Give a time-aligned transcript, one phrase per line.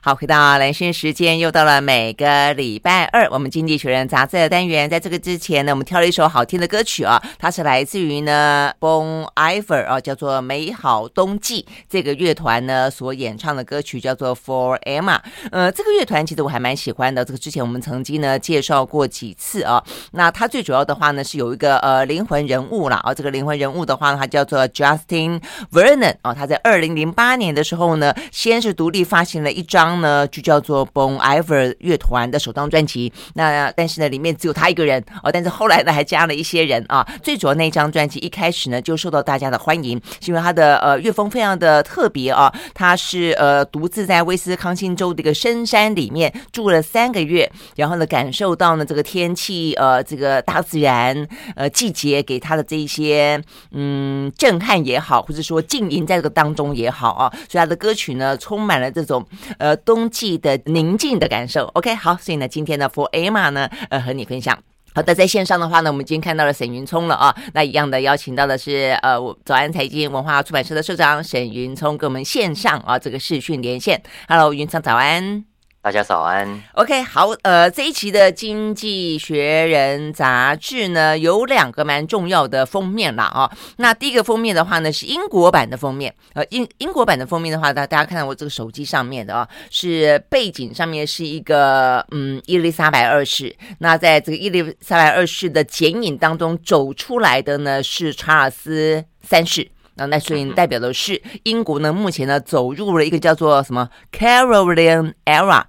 [0.00, 4.88] 好，回到兰萱时间，又到了每个礼拜二，我们《经济学人》杂志的单元。
[4.88, 15.18] 在这个之前呢，我们挑了一首好听的歌曲啊，它是来自于呢 Bon Iver 啊，叫做《美好冬季》这个乐团呢所演唱的歌曲，叫做 For Emma。
[15.50, 19.82] 呃，这个乐团其实我还蛮喜欢的，这个之前我们曾经呢介绍过几次啊。
[20.12, 25.42] 那它最主要的话呢是有一个呃灵魂人物啦，啊，这个灵魂人物的话呢，它叫做 Justin
[25.72, 29.87] Vernon 啊，他在二零零八年的时候呢，先是独立发行了一张。
[30.00, 37.06] 呢就叫做 Bon Iver 乐团的首张专辑，那但是呢里面只有他一个人哦，但是后来呢还加了一些人啊。
[37.22, 51.26] 最主要那张专辑一开始呢就受到大家的欢迎，是因为他的呃乐风非常的特别啊，他是呃独自在威斯康星州的一个深山里面住了三个月，然后呢感受到呢这个天气呃这个大自然
[51.56, 59.24] 呃季节给他的这一些嗯震撼也好，或者说静音在这个当中也好啊，所以他的歌曲呢充满了这种
[59.58, 59.77] 呃。
[59.78, 64.58] 冬季的宁静的感受，OK，好，所以呢，今天的，For Emma 呢，呃，和你分享。
[64.94, 74.02] 好的，在线上的话呢，我们已经看到了沈云聪了啊，那一样的邀请到的是呃，早安财经文化出版社的社长沈云聪，跟我们线上啊这个视讯连线。
[74.28, 75.47] Hello，云聪早安。
[75.80, 76.60] 大家早安。
[76.74, 83.24] OK，好，呃，这一期的《经济学人》杂志呢，有两个蛮重要的封面啦。
[83.24, 83.50] 啊。
[83.76, 86.12] 那第一个封面的话呢，是英国版的封面。
[86.34, 93.54] 呃，英英国版的封面的话，大大家看到我这个手机上面的啊，是背景上面是一个嗯伊丽莎白二世。
[93.78, 99.70] 那在这个伊丽莎白二世的剪影当中走出来的呢，是查尔斯三世。
[99.98, 105.64] 那那所以代表的是英国呢，目前呢走入了一个叫做什么 Carolingian Era。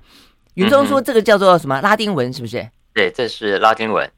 [0.53, 2.69] 云中说这个叫做什么拉丁文是不是？
[2.94, 4.09] 对，这是拉丁文，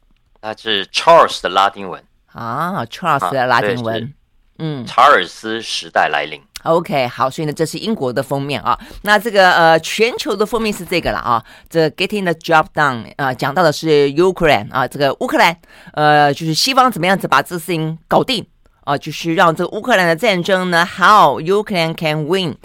[0.42, 4.14] 它是 Charles 的拉丁文啊，Charles 的拉丁文，
[4.58, 6.42] 嗯，查尔斯时代来临。
[6.64, 8.80] OK，好，所以呢这是英国的封面啊。
[9.04, 15.56] 那这个呃全球的封面是这个了啊，这 Getting the Job Done 啊、呃，讲到的是 Ukraine 啊，这个乌克兰
[15.94, 18.46] 呃就是西方怎么样子把这事情搞定。
[18.82, 22.56] 啊，就是让这个乌克兰的战争呢，How Ukraine can win？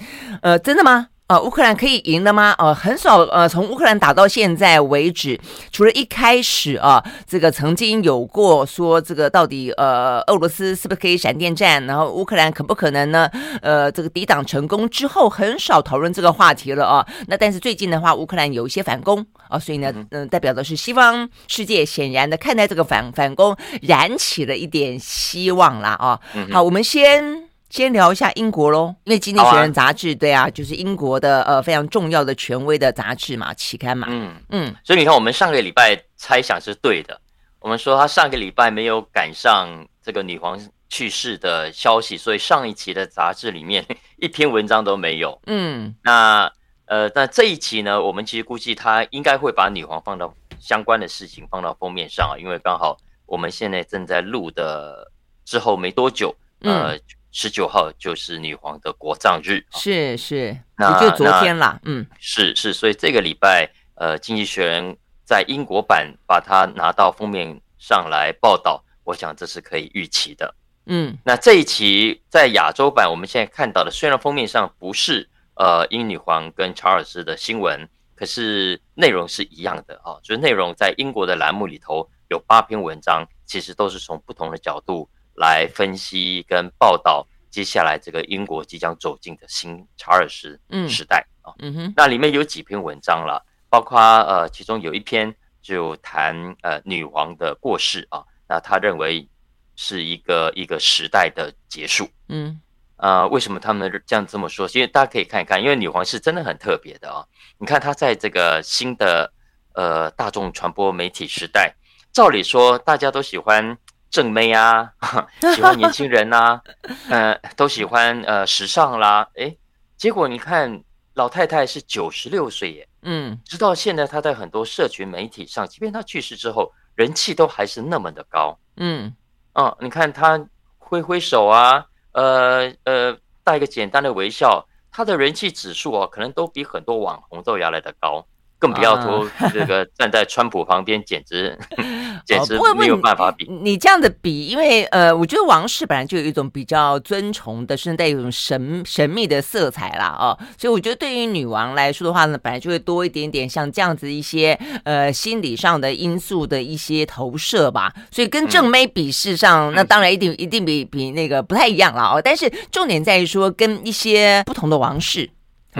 [0.43, 1.09] 呃，真的吗？
[1.29, 2.55] 呃，乌克兰可以赢的吗？
[2.57, 3.23] 呃，很少。
[3.23, 5.37] 呃，从乌克兰打到现在为止，
[5.73, 11.85] 除了一开始啊，这个曾经有过说这个到底呃，俄罗斯是不是可以闪电战？
[11.85, 13.29] 然后乌克兰可不可能呢？
[13.61, 17.05] 呃，这个抵挡成功之后，很少讨论这个话题了啊。
[17.27, 26.21] 那但是最近的话，乌克兰有一些反攻啊，所以呢，嗯、呃，代表的是西方世界显然的看待这个反反攻，燃起了一点希望啦啊。
[26.53, 27.46] 好，我们先。
[27.77, 34.07] 先聊一下英国喽，因为《经济学人》杂志、啊，对啊，就是英国的呃非常重要的权威的杂志嘛，期刊嘛。
[34.09, 37.21] 嗯嗯，所以你看，我们上个礼拜猜想是对的，
[37.61, 39.69] 我们说他上个礼拜没有赶上
[40.03, 43.85] 这个女皇去世的消息，所以上一期的杂志里面
[44.17, 45.39] 一篇文章都没有。
[45.45, 46.51] 嗯，那
[46.87, 55.13] 呃，那这一期呢，我们其实估计他应该会把女皇放到相关的事情放到封面上啊，因为刚好我们现在正在录的
[55.45, 56.99] 之后没多久，呃。
[57.37, 64.93] 嗯十九号就是女皇的国葬日，是是，那就昨天了，嗯，是是，所以这个礼拜，呃，《经济学人》
[65.23, 70.55] 在英国版把它拿到封面上来报道，我想这是可以预期的，
[70.87, 85.07] 嗯，那这一期在亚洲版，我们现在看到的虽然封面上不是呃英女皇跟查尔斯的新闻，可是内容是一样的啊，就是内容在英国的栏目里头有八篇文章，其实都是从不同的角度。
[85.37, 99.27] 来分析跟报道接下来这个英国即将走进的新查尔斯时代啊，嗯哼，那里面有几篇文章了，包括呃，其中有一篇就谈呃女王的过世啊，那他认为
[99.75, 102.61] 是一个一个时代的结束，嗯，
[102.97, 104.69] 啊，为什么他们这样这么说？
[104.69, 107.25] 其实大家可以看一看，因为女皇是真的很特别的啊，
[107.59, 109.33] 你看她在这个新的
[109.73, 111.75] 呃大众传播媒体时代，
[112.13, 113.79] 照理说大家都喜欢。
[114.17, 114.91] 正妹啊，
[115.55, 116.59] 喜欢年轻人啊，
[117.11, 119.59] 呃，都喜欢呃时尚啦，诶，
[119.99, 120.83] 结果你看
[121.13, 129.15] 老太太是九十六岁耶，嗯，直到现在她在很多社群媒体上，即便她去世之后，人气都还是那么的高，嗯，
[129.53, 130.43] 啊，你看她
[130.79, 133.15] 挥挥手啊，呃呃，
[133.45, 138.27] 带一个简单的微笑，她的人气指数啊，可能都比很多网红都要来的高。
[138.59, 141.59] 更不要说这个 站在川普旁边，简直
[142.27, 143.47] 简直没有办法比。
[143.49, 157.93] 你，你这样的比，因为呃，我觉得王室本来就有一种比较尊崇的，甚至带有一种神神秘的色彩啦，哦，所以我觉得对于女王来说的话呢，本来就会多一点点像这样子一些呃心理上的因素的一些投射吧。
[158.11, 162.23] 所以跟正妹比试上，那当然一定一定比比那个不太一样了哦。
[162.25, 165.29] 但是重点在于说，跟一些不同的王室。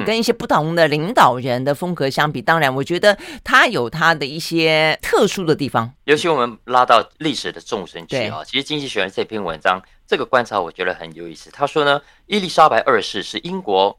[0.05, 5.93] 跟一些不同的领导人的风格相比，当然，我觉得他有他的一些特殊的地方。
[6.05, 11.51] 尤其我们拉到历史的纵深去啊，其实《经济学人》这篇文章这个观察，我觉得很有意思。
[11.51, 13.99] 他说呢，伊丽莎白二世是英国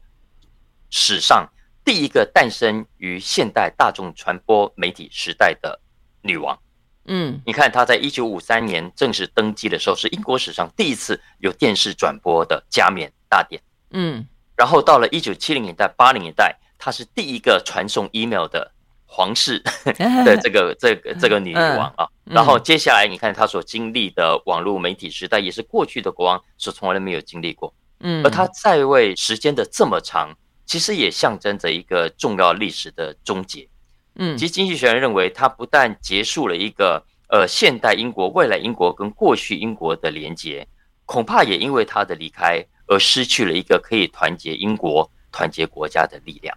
[0.90, 1.48] 史上
[1.84, 5.80] 第一个诞生于现代大众传播媒体时代的
[6.22, 6.58] 女王。
[7.06, 13.60] 嗯，你看她在一九五三年正式登基的时候，是英国史上第一次有电视转播的加冕大典。
[13.90, 14.26] 嗯。
[14.58, 18.72] 然后到了一九七零年代、八零年代，她是第一个传送 email 的
[19.06, 19.62] 皇室
[20.26, 22.08] 的这个这个这个女王啊。
[22.24, 27.72] 然后接下来你看她所经历的网络媒体时代，也是过去的国王所从来没有经历过。
[28.00, 30.34] 嗯，而她在位时间的这么长，
[30.66, 33.68] 其实也象征着一个重要历史的终结。
[34.16, 40.66] 嗯，其实经济学人认为，她不但结束了一个呃现代英国、未来英国跟过去英国的连接，
[41.06, 42.66] 恐怕也因为她的离开。
[42.88, 46.56] 而失去了一个可以团结英国、团结国家的力量。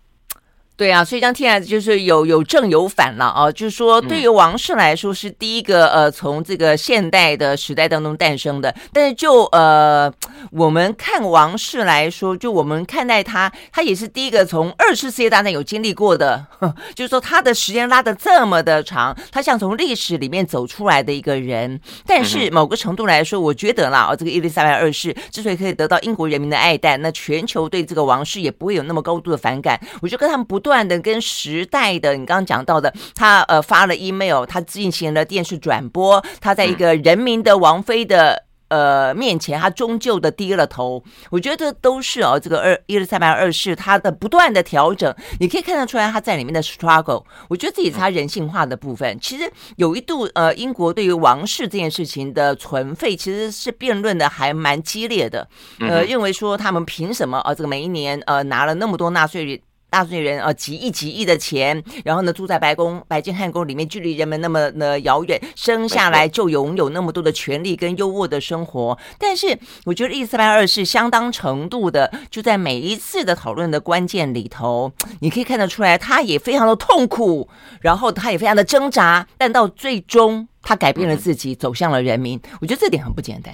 [0.78, 3.52] 对啊，所以这样听来就是有有正有反了啊。
[3.52, 8.74] 就是说，对于王室来说是第一个呃，从这个现代的时代当中诞生的。
[8.92, 10.12] 但是就呃，
[10.50, 16.44] 我们看王室来说，就我们看待他，他也是第一个从二次世界大战有经历过的。
[16.96, 21.80] 就是说，他的时间拉的这么的长，他像从历史里面走出来的一个人。
[22.08, 29.80] 但是某个程度来说，我觉得啦，哦，这个伊丽莎白二世之所以可以得到英国人民的爱戴，那全球对这个王室也不会有那么高度的反感。
[30.02, 30.71] 我就跟他们不断。
[30.72, 41.04] 断的跟时代的，你刚刚讲到的，他呃发了 email，他进行了电视转播，他在一个人民的王妃的呃面前，他终究的低了头。
[41.30, 47.26] 我觉得都是哦，这个二伊丽莎白二世他的不断的调整，你可以看得出来他在里面的 struggle。
[47.50, 49.20] 我觉得这也是他人性化的部分。
[49.20, 55.46] 其实有一度呃，英国对于王室这件事情的存废其实是辩论的还蛮激烈的，
[55.82, 68.98] 呃，认为说他们凭什么呃，这个每一年呃拿了那么多纳税大税人啊，几亿几亿的钱，然后呢，住在白宫、白金汉宫里面，距离人们那么的遥远，生下来就拥有那么多的权利跟优渥的生活。
[69.20, 77.50] 但是，我觉得伊丽莎白二世相当程度的，就在每一次的讨论的关键里头，你可以看得出来，他也非常的痛苦，
[77.82, 82.40] 然后他也非常的挣扎，但到最终，他改变了自己，走向了人民。
[82.62, 83.54] 我觉得这点很不简单。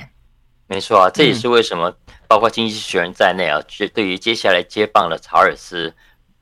[0.68, 1.92] 没错啊，这也是为什么，
[2.28, 3.60] 包括经济学人在内啊，
[3.92, 5.92] 对于接下来接棒的查尔斯。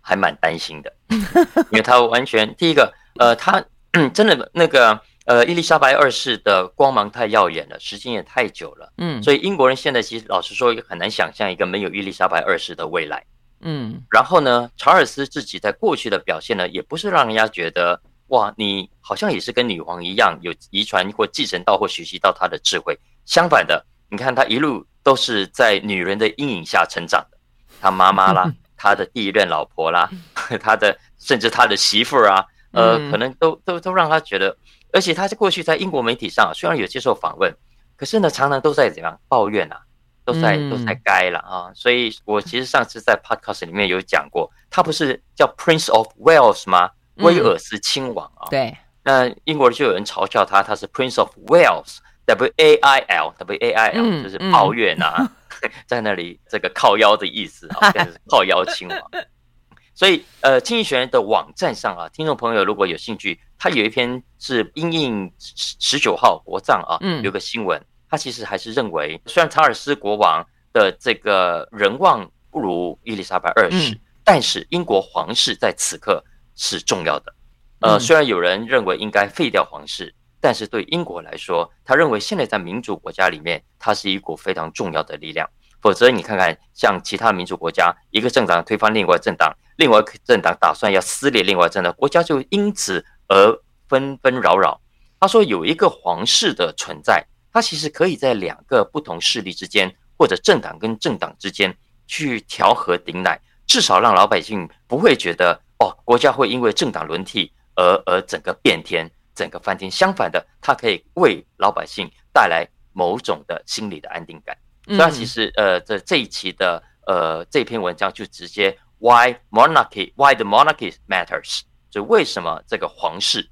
[0.07, 3.65] 还蛮担心的， 因为他完全第一个，呃，他
[4.13, 13.25] 真的那个，呃，伊丽莎白二世的光芒太耀眼了，时间也太久了，嗯，所以英国人现在其实老实说也很难想象一个没有伊丽莎白二世的未来，
[13.61, 27.37] 嗯，然后呢，查尔斯自己在过去的表现呢，也不是让人家觉得哇，你好像也是跟女皇一样有遗传或继承到或学习到她的智慧，相反的，你看他一路都是在女人的阴影下成长的，
[27.81, 28.53] 他妈妈啦。
[28.85, 30.07] 他的第一任老婆啦，
[30.61, 34.55] 他的甚至他的媳妇儿啊，呃，可能都都都让他觉得，
[34.93, 37.51] 而且他在过去在英国媒体上虽然有接受访问，
[37.97, 39.81] 可是呢，常常都在怎样抱怨啊，
[40.23, 41.71] 都在都在该了啊。
[41.73, 46.91] 所以我其实上次在 podcast 里面有讲过，他不是叫 Prince of Wales 吗？
[47.15, 48.47] 威尔斯亲王啊。
[48.51, 48.77] 对。
[49.03, 55.27] 那英国就有人嘲笑他，他是 Prince of Wales，W A I L，W A I L，就是抱怨啊。
[55.87, 57.91] 在那里，这个靠腰的意思啊，
[58.29, 58.97] 靠腰亲王。
[59.95, 76.21] 所以，呃，经济学人的网站上啊，听众朋友如果有兴趣，他有一篇是因应十九号国葬啊，有个新闻，他其实还是认为，虽然查尔斯国王的这个人望不如伊丽莎白二世，但是英国皇室在此刻
[76.55, 77.33] 是重要的。
[77.79, 80.13] 呃，虽然有人认为应该废掉皇室。
[80.39, 85.49] 但是对英国来说，他认为现在在民主国家里面，它是一股非常重要的力量。
[85.81, 94.81] 否则，你看看像其他民主国家，一个政党推翻另外政党，另外一政党打算要撕裂另外政党，国家就因此而纷纷扰扰。
[95.19, 101.75] 他说，有一个皇室的存在，它其实可以在两个不同势力之间，或者政党跟政党之间
[102.07, 109.09] 去调和顶奶，至少让老百姓不会觉得哦，国家会因为政党轮替而而整个变天。
[109.35, 114.57] 整个翻天，相反的，它可以为老百姓带来某种的心理的安定感。
[114.87, 120.13] 嗯、所以，其实呃，这这一期的呃这篇文章就直接 Why monarchy?
[120.15, 121.61] Why the monarchy matters？
[121.89, 123.49] 就为什么这个皇室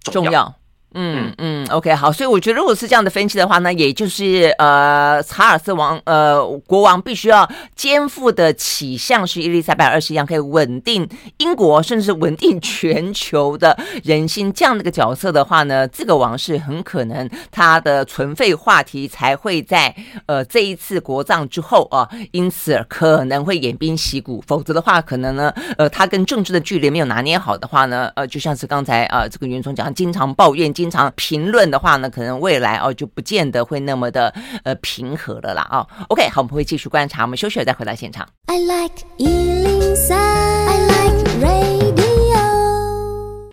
[0.00, 0.24] 重要？
[0.24, 0.54] 重要
[0.96, 1.32] 嗯。
[1.38, 14.52] 嗯，OK，好，所以我觉得如果是这样的分析的话呢，也就是呃，查尔斯王呃国王必须要肩负的起像是伊丽莎白二世一样，可以稳定英国，甚至稳定全球的人心。
[14.52, 19.94] 这样的一个角色的话呢，这个王室很可能他的存废话题才会在
[20.26, 35.88] 呃这一次国葬之后啊，因此可能会偃兵息鼓，否则的话，可能呢，呃，他跟政治的距离没有拿捏好的话呢，呃，就像是刚才啊、呃，这个袁总讲，经常抱怨，经经常评论的话呢，可能未来哦就不见得会那么的呃平和了啦啊、哦。
[36.10, 38.24] OK，好，我们会继续观察，我们休息了再回到现场。
[38.46, 39.96] I like ea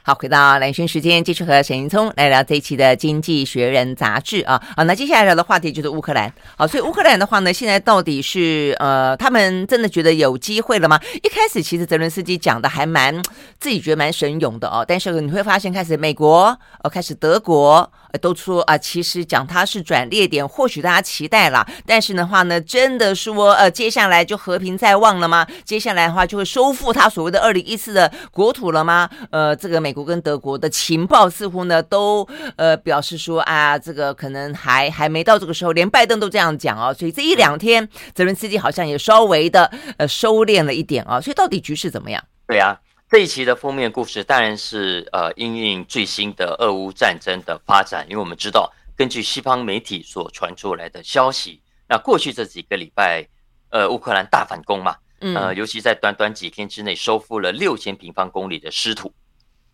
[0.05, 4.62] 好，回到兰萱时间，继续和沈云聪来聊这一期的《经济学人》杂志啊。
[4.75, 6.29] 好，那接下来聊的话题就是乌克兰。
[6.57, 11.00] 好，所以乌克兰的话呢，现在到底是呃，他们真的觉得有机会了吗？
[11.24, 13.15] 一开始其实泽伦斯基讲的还蛮
[13.62, 17.89] 自己觉得蛮神勇的哦，但是你会发现，开始美国，呃，开始德国。
[18.22, 25.46] 都说啊，其实讲它是转捩点，或许大家期待了，但是的话呢，真的说呃，接下来就和平在望了吗？
[25.65, 29.10] 接下来的话就会收复他所谓的二零一四的国土了吗？
[29.32, 42.24] 呃，这个美国跟德国的情报似乎呢都呃表示说啊，这个可能还还没到这个时候，连拜登都这样讲哦，所以这一两天泽伦斯基好像也稍微的呃收敛了一点啊，所以到底局势怎么样？
[42.48, 42.77] 对呀。
[43.13, 53.24] 这一期的封面故事当然是呃，因应最新的俄乌战争的发展，因为我们知道，根据西方媒体所传出来的消息，那过去这几个礼拜，
[53.70, 59.13] 呃，乌克兰大反攻嘛，呃，尤其在短短几天之内收复了六千平方公里的失土，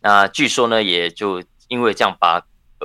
[0.02, 2.44] 那据说呢，也就因为这样把。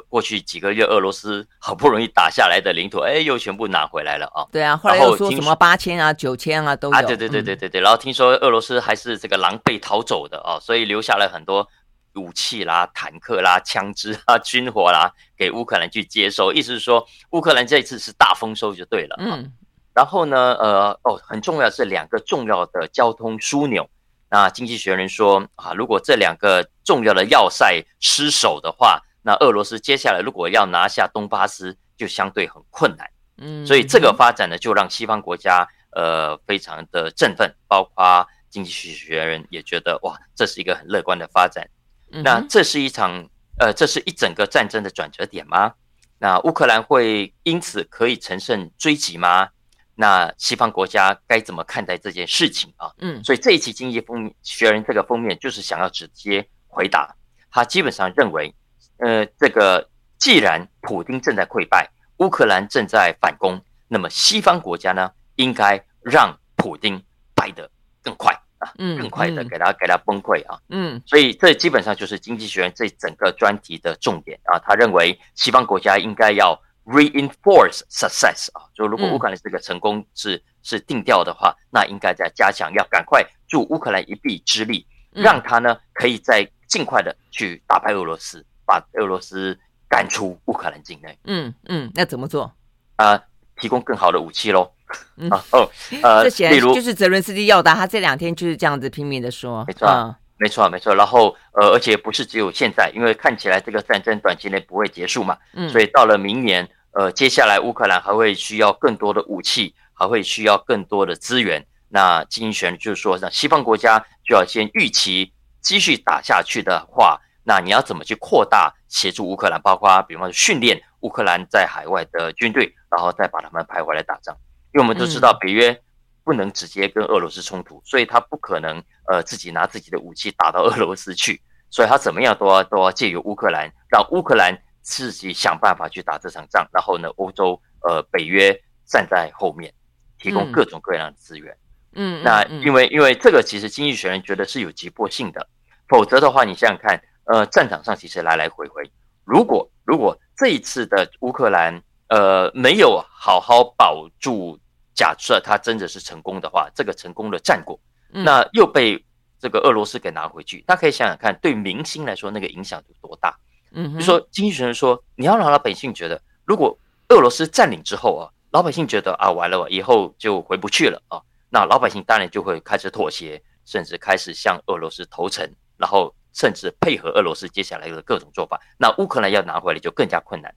[0.10, 4.46] 过去几个月，俄罗斯好不容易打下来的领土，哎，又全部拿回来了啊！
[4.52, 6.96] 对啊，后来又说什么八千啊、九千啊都有。
[6.96, 7.82] 啊，对对对对对对。
[7.82, 11.68] 然后听说俄罗斯还是这个狼狈逃走的啊，所以留下了很多
[12.16, 16.52] 武器啦、坦克啦、枪支啊、军火啦，给乌克兰去接收。
[16.52, 19.16] 意思是说，乌克兰这一次是大丰收就对了。
[19.20, 19.52] 嗯。
[19.94, 23.90] 然后呢，呃，哦，很重要是两个重要的交通枢纽。
[24.30, 33.10] 那经济学人说啊，如果这两个重要的要塞失守的话，那俄罗斯接下来如果要拿下东巴斯，就相对很困难。
[33.38, 41.68] 嗯，所以这个发展呢，就让西方国家呃非常的振奋，包括经济学人也觉得哇，这是一个很乐观的发展。
[42.08, 43.28] 那这是一场
[43.58, 45.74] 呃，这是一整个战争的转折点吗？
[46.20, 49.50] 那乌克兰会因此可以乘胜追击吗？
[49.96, 52.92] 那西方国家该怎么看待这件事情啊？
[53.00, 57.16] 嗯，所以这一期经济封学人这个封面就是想要直接回答，
[57.50, 58.54] 他基本上认为。
[58.98, 67.02] 呃，这个既然普京正在溃败，乌克兰正在反攻，那么西方国家呢，应该让普京
[67.36, 67.70] 败得
[68.02, 74.58] 更快啊，更快的给他给他崩溃啊，嗯，所以这基本上就是《经济学人》这整个专题的重点啊。
[74.60, 88.46] 他认为西方国家应该要 reinforce success 啊，就如果乌克兰这个成功是是定调的话，那应该在加强，要赶快助乌克兰一臂之力，让他呢可以在尽快的去打败俄罗斯。
[88.66, 89.58] 把俄罗斯
[89.88, 91.18] 赶出乌克兰境内。
[91.26, 92.52] 嗯嗯，那怎么做？
[92.96, 93.24] 啊、呃，
[93.58, 94.72] 提供更好的武器喽。
[95.18, 95.70] 嗯、啊哦，
[96.04, 99.66] 呃，这显然就是泽伦斯基要的，他这两天就是这样子拼命的说。
[99.66, 100.94] 没错、嗯，没错，没错。
[100.94, 105.38] 然后，呃，而且不是只有现在，因为看起来这个战争短期内不会结束嘛。
[105.54, 105.68] 嗯。
[105.70, 111.66] 所以到了明年，呃，接下来乌克兰还会需要更多的武器，还会需要更多的资源。
[111.90, 117.20] 那经济学就是说，那西方国家就要先预期继续打下去的话。
[117.48, 119.62] 那你要怎么去扩大协助乌克兰？
[119.62, 124.36] 包括比方说训练乌克兰在海外的军队，然后再把他们派回来打仗。
[124.74, 125.80] 因为我们都知道北约
[126.24, 136.68] 不能直接跟俄罗斯冲突，所以他不可能呃自己拿自己的武器打到俄罗斯去，所以他怎么样都要都要借由乌克兰，让乌克兰自己想办法去打这场仗。
[136.74, 139.72] 然后呢，欧洲呃北约站在后面，
[140.18, 141.56] 提供各种各样的资源。
[141.94, 145.48] 嗯，那因为因为这个其实经济学人觉得是有急迫性的，
[145.88, 147.00] 否则的话你想想看。
[147.26, 148.84] 呃，战场上其实来来回回，
[149.24, 154.60] 如果如果这一次的乌克兰呃没有好好保住，
[154.94, 157.80] 假设他真的是成功的话，这个成功的战果，
[158.12, 159.04] 那又被
[159.40, 163.36] 这个俄罗斯给拿回去，大家可以想想看，对明星来说那个影响有多大？
[163.72, 166.78] 嗯，就说经济学人说，你要让老百姓觉得，如果
[167.10, 176.14] 俄罗斯占领之后啊，老百姓觉得啊完了，以后就回不去了啊，那老百姓当然就会开始妥协，甚至开始向俄罗斯投诚，然后。
[176.36, 180.54] 甚至配合俄罗斯接下来的各种做法，那乌克兰要拿回来就更加困难。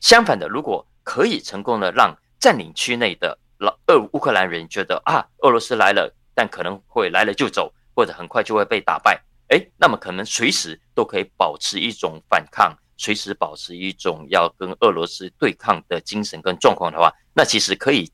[0.00, 18.10] 相反的，如果可以成功的让占领区内的老俄乌克兰人觉得啊，俄罗斯来了，但可能会来了就走，或者很快就会被打败，诶，那么可能随时都可以保持一种反抗随时保持一种要跟俄罗斯对抗的精神跟状况的话，那其实可以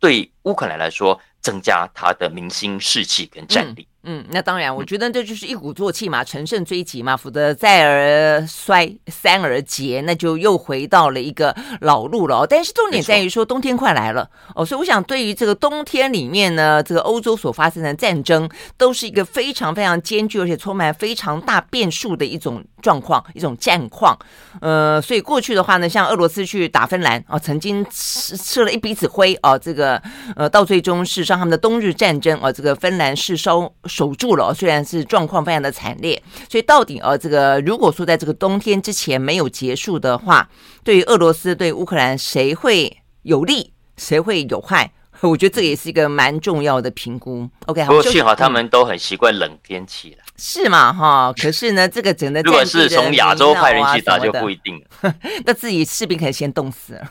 [0.00, 3.86] 对乌克兰来说增加他的民心士气跟战力。
[4.04, 12.44] 嗯，那当然，我觉得这就是一鼓作气嘛，乘胜追击嘛，否则再而衰，三而竭，那就又回到了一个老路了。
[12.44, 24.14] 但是重点在于说，冬天快来了哦，所以我想，对于这个冬天里面呢，这个欧洲所发生的战争，都是一个非常非常艰巨，而且充满非常大变数的一种状况，一种战况。
[24.60, 30.02] 呃，所以过去的话呢，像俄罗斯去打芬兰啊，曾经吃吃了一鼻子灰啊，这个
[30.36, 33.72] 呃，到最终是上他们的冬日战争啊，这个芬兰是收。
[33.86, 36.20] 守住了，虽然是状况非常的惨烈，
[36.50, 40.48] 所以到底呃，这个如果说在这个冬天之前没有结束的话，
[40.82, 44.90] 对于俄罗斯对乌克兰谁会有利，谁会有害？
[45.28, 47.48] 我觉得这个也是一个蛮重要的评估。
[47.66, 51.32] OK，不过幸好他们都很习惯冷天气了，是嘛哈？
[51.40, 55.14] 可是呢，这个整个如果是从亚洲派人去打就不一定了，
[55.46, 57.08] 那自己士兵可能先冻死了，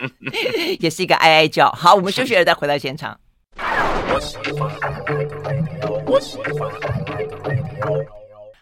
[0.80, 1.70] 也是一个哀哀叫。
[1.72, 3.18] 好，我们休息了再回到现场。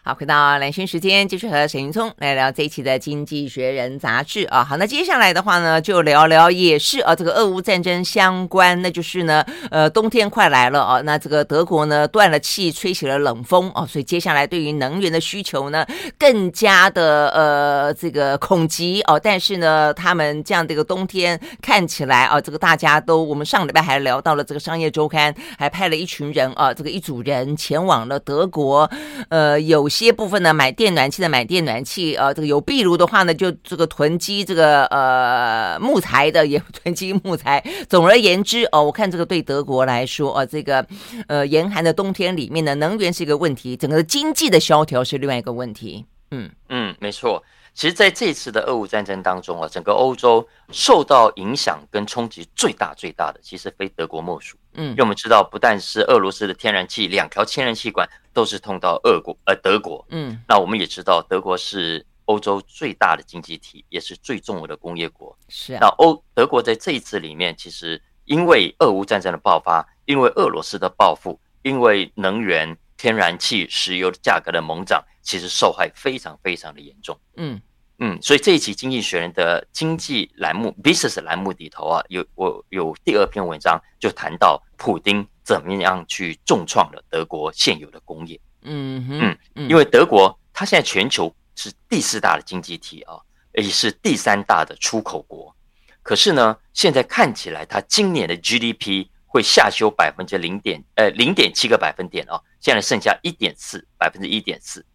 [0.07, 4.63] 好，回到蓝轩时间，继续和沈云聪来聊这一期的《经济学人》杂志啊。
[4.63, 11.01] 好，那接下来的话呢，就聊聊也是啊，这个俄乌战争相关，那就是呢，呃，冬天快来了啊。
[11.01, 15.83] 那这个德国呢断了气，吹起了冷风啊，所以接下来对于能源的需求呢，
[16.19, 19.19] 更加的呃这个恐急哦。
[19.19, 28.87] 但是呢，他们这样的一个冬天看起来啊，这个大家都，我们上礼拜还聊到了这个《商业周刊》，还派了一群人啊，这个一组人前往了德国，
[29.29, 29.89] 呃，有。
[29.95, 37.63] 些部分呢，买电暖气的买电暖气，呃，这个有壁炉的话呢，就这个囤积这个呃木材的也囤积木材。
[37.87, 40.85] 总而言之，哦，我看这个对德国来说，呃，这个
[41.27, 46.05] 呃严寒的冬天里面呢，能源是一个问题，整个经济的萧条是另外一个问题。
[46.31, 47.41] 嗯嗯，没错。
[47.75, 54.55] 其实，在这次的俄乌战争当中啊，整个欧洲受到影响跟冲击最大最大的，其实非德国莫属。
[54.75, 60.05] 嗯，因为我们知道，不但是俄罗斯的天然气两条天然气管都是通到俄国，呃，德国。
[60.09, 65.37] 嗯，那我们也知道，德国是欧洲最大的经济体，也是最重要的工业国。
[65.49, 65.79] 是啊。
[65.81, 72.77] 那欧德国在这一次里面，其实因为俄乌战争的爆发，因为俄罗斯的报复，因为能源。
[72.97, 77.19] 天然气、石油的价格的猛涨，其实受害非常非常的严重。
[77.37, 77.61] 嗯
[77.99, 88.37] 嗯，所以这一期《经济学人》的经济栏目 （Business 栏目）里头啊，有我有第二篇文章就谈到普丁怎么样去重创了德国现有的工业。
[88.63, 93.17] 嗯嗯嗯，因为德国它现在全球是第四大的经济体啊，
[93.53, 95.55] 也是第三大的出口国。
[96.03, 102.41] 可是呢，现在看起来它今年的 GDP 会下修百分之零点呃零点七个百分点哦。
[102.61, 104.85] 现在剩下一点四百分之一点四，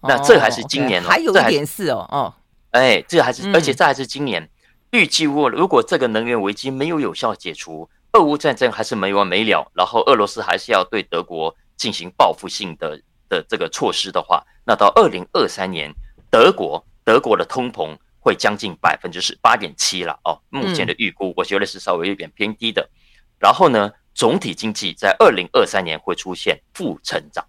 [0.00, 2.32] 那这还是今年还有一点四哦哦，
[2.70, 4.48] 哎，这还是而且这还是今年。
[4.92, 15.92] 预计，如果如果这个能源危机没有有效解除，俄乌战争还是没完没了，然后俄罗斯还是要对德国进行报复性的的这个措施的话，那到二零二三年，
[16.30, 22.88] 德国德国的通膨会将近百分之十八点七了哦，目前的预估我觉得是稍微有点偏低的，
[23.38, 23.90] 然后呢？
[24.14, 27.44] 总体经济在二零二三年会出现负成长，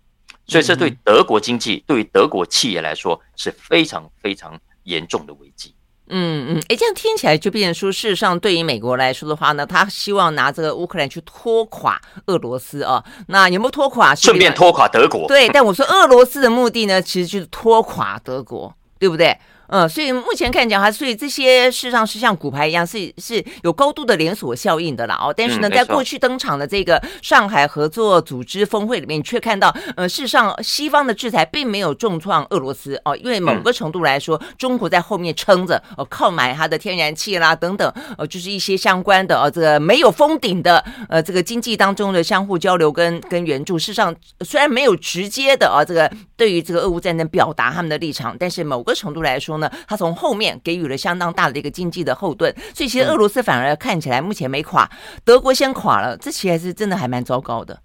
[0.45, 5.73] 所以这对德国经济、对于德国企业来说是非常非常严重的危机。
[6.10, 13.04] 嗯嗯，哎，这样听起来就变成说，事实上对于美国来说的话呢，他希望拿这个乌克兰去拖垮俄罗斯啊。
[13.30, 14.13] 那有没有拖垮？
[14.13, 15.28] 顺便拖垮德国？
[15.28, 19.36] 对，但我说俄罗斯的目的呢，其实就是拖垮德国，对不对？
[19.69, 25.32] 嗯，所以目前看讲哈，所以这些事实上是像骨牌一样，是是有高度的连锁效应的啦哦。
[25.36, 49.58] 但是呢，在过去登场的这个上海合作组织峰会里面，你却看到，呃，事实上西方的制裁并没有重创俄罗斯哦，因为某个程度来说，中国在后面撑着哦，靠买它的天然气啦等等，呃，就是一些相关的哦，这个没有封顶的呃，这个经济当中的相互交流跟跟援助，事实上虽然没有直接的啊，这个对于这个俄乌战争表达他们的立场，但是某个程度来说。
[49.59, 54.89] 呢，他从后面给予了相当大的一个经济的后盾，所以其实俄罗斯反而看起来目前没垮，
[55.23, 57.81] 德国先垮了，这其实是真的还蛮糟糕的。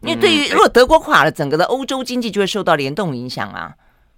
[0.00, 3.74] 因为对于如果德国垮了，整个的欧洲经济就会受到联动影响啊。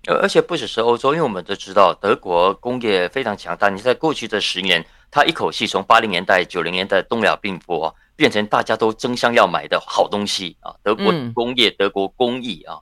[0.08, 12.78] 而而且不只是欧洲，因为我们都知道德国工业非常强大，你在过去这十年，他一口气从八零年代、九零年代东亚病夫，变成大家都争相要买的好东西啊，德国工业、德国工艺啊，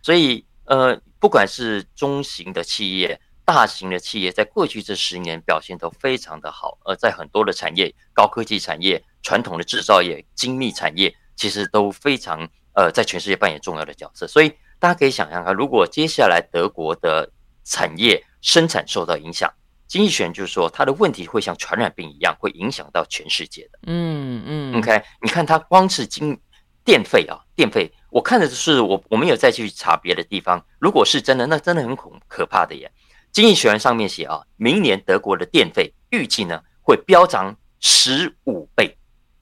[0.00, 3.20] 所以呃，不管是中型的企业。
[3.44, 14.26] 大型的企业在过去这十年表现都非常的好，而在很多的产业、高科技产业、传统的制造业、精密产业，其实都非常呃在全世界扮演重要的角色。
[14.26, 17.30] 所以大家可以想象看，如果接下来德国的
[17.64, 19.52] 产业生产受到影响。
[19.86, 23.78] 经济学人就是说，它的问题会像传染病一样，会影响到全世界的。
[23.86, 24.78] 嗯嗯。
[24.78, 26.36] OK，你看它光是经
[26.82, 30.64] 电费啊，电费，我看的是我我没有再去查别的地方。
[30.80, 32.90] 如果是真的，那真的很恐可怕的耶。
[33.34, 38.96] 经济学人上面写啊，明年德国的电费预计呢会飙涨十五倍。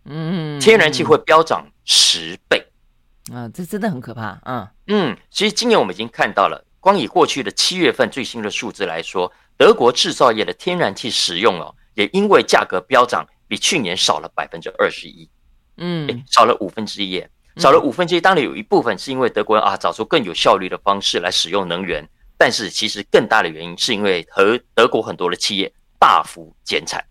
[0.06, 2.66] 嗯，天然气会飙涨十倍。
[3.30, 4.40] 啊，这真的很可怕。
[4.46, 15.28] 嗯嗯，其实今年我们已经看到了，光以过去的七月份最新的数字来说，德国制造业的天然气使用哦，也因为价格飙涨，比去年少了百分之二十一。
[15.76, 17.22] 嗯，少了五分之一，
[17.56, 18.20] 少了五分之一。
[18.22, 22.08] 当然有一部分是因为德国人啊找出更有效率的方式来使用能源，
[22.42, 27.04] 但是其实更大的原因是因为和德国很多的企业大幅减产，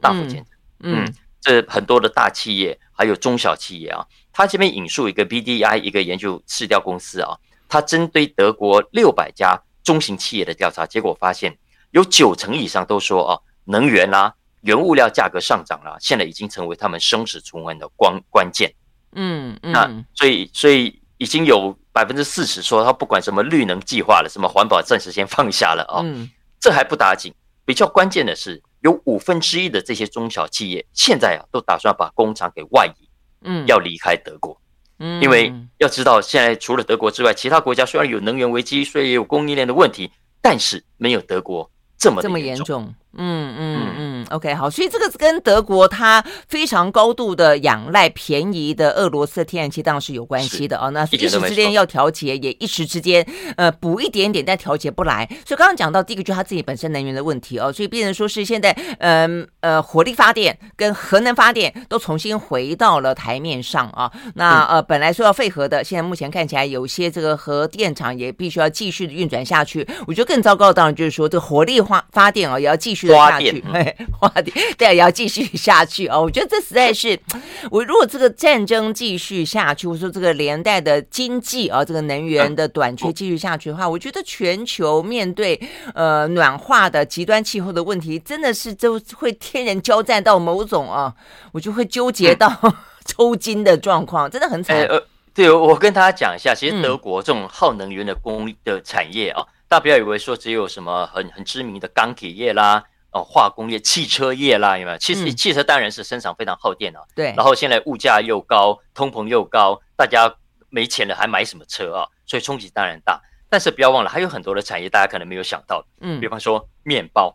[0.00, 0.46] 大幅减产。
[0.80, 1.04] 嗯。
[1.04, 11.56] 嗯这很多的大企业，还有中小企业啊，他这边引述一个 BDI 一个研究市调公司啊，他针对德国六百家中型企业的调查结果发现，
[11.92, 13.32] 有九成以上都说啊，
[13.66, 18.74] 能源啦、啊、原物料价格上涨了，现在已经成为他们生死存亡的关关键。
[19.12, 26.00] 嗯嗯，那所以所以已经有百分之四十说，他不管什么绿能计划了，什么环保暂时先放下了啊。
[26.04, 26.30] 嗯，
[26.60, 27.34] 这还不打紧，
[27.64, 28.62] 比较关键的是。
[28.80, 33.08] 有五分之一的这些中小企业现在啊，都打算把工厂给外移，
[33.42, 34.56] 嗯，要离开德国，
[35.00, 40.08] 嗯，因为要知道，现在除了德国之外，其他国家虽然有能源危机，所以也有供应链的问题，
[40.40, 42.94] 但是没有德国这么这么严重。
[43.14, 50.90] 嗯嗯嗯，OK，好，所以这个跟德国它非常高度的仰赖便宜的俄罗斯天然气当然是有关系的哦。
[50.90, 55.28] 那一时之间要调节，也一时之间呃补一点点，但调节不来。
[55.46, 64.10] 所以刚刚讲到第一个就是它自己本身能源的问题哦，所以变成说是现在嗯呃，呃火力发电跟核能发电都重新回到了台面上啊。
[64.34, 69.86] 那呃本来说要废核的，现在目前看起来有些这个核电厂也必须要继续的运转下去。
[70.06, 73.14] 我觉得更糟糕的当然就是说这火力发发电啊也要继续的。
[73.18, 73.62] 下去，
[74.18, 76.20] 花电对，也要继续下去哦。
[76.20, 77.18] 我觉得这实在是，
[77.70, 85.60] 我如果这个战争继续下去，或者说这个连带的经济啊，这个能源的短缺继续下去的话，我觉得全球面对
[85.94, 91.14] 呃暖化的极端气候的问题，真的是就会天人交战到某种啊，
[91.52, 92.50] 我就会纠结到
[93.06, 94.76] 抽筋的状况，真的很惨。
[94.86, 95.00] 呃，
[95.32, 102.82] 对，我跟大家讲一下，其实德国这种耗能源的工的产业啊，大家不要以为说只有什么很很知名的钢铁业啦。
[103.10, 104.98] 哦，化工业、汽车业啦，有没有？
[104.98, 107.00] 其实汽车当然是生产非常耗电啊。
[107.14, 107.32] 对。
[107.36, 110.32] 然后现在物价又高，通膨又高，大家
[110.68, 112.06] 没钱了还买什么车啊？
[112.26, 113.20] 所以冲击当然大。
[113.48, 115.82] 但是不要忘了，还有很多的产业大家可能没有想到。
[116.00, 116.20] 嗯。
[116.20, 117.34] 比方说面包，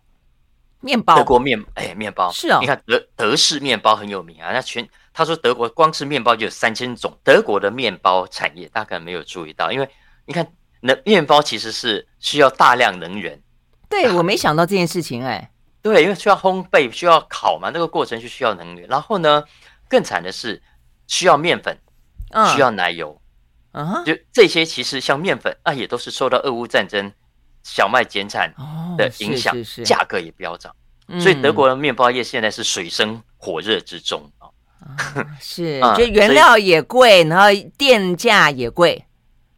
[0.79, 2.59] 面包，德国面，哎，面包是啊。
[2.61, 7.17] 你看德德式面包很有名啊，那全他说德国光吃面包就有三千种。
[7.23, 9.89] 德国的面包产业大家可能没有注意到，因为
[10.25, 10.47] 你看
[10.81, 13.41] 那面包其实是需要大量能源。
[13.89, 15.49] 对，我没想到这件事情，哎。
[15.83, 18.87] 对，因为需要烘焙，需要烤嘛，那个过程就需要能源。
[18.87, 19.43] 然后呢，
[19.89, 20.59] 更惨的是
[21.07, 21.77] 需要面粉，
[22.55, 23.21] 需要奶油，
[24.05, 27.11] 就这些其实像面粉啊，也都是受到俄乌战争
[27.63, 28.53] 小麦减产
[28.97, 30.73] 的影响，价格也飙涨。
[31.19, 34.47] 所以德国的面包业现在是水深火热之中啊。
[35.41, 39.05] 是， 就原料也贵，然后电价也贵。